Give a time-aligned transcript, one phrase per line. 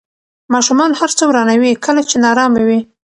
[0.53, 2.79] ماشومان هر څه ورانوي کله چې نارامه وي.